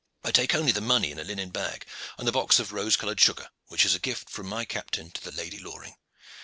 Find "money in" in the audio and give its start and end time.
0.81-1.19